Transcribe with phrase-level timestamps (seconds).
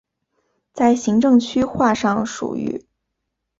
[0.73, 2.87] 在行政区划上属于。